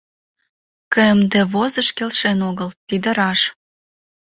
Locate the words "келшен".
1.97-2.39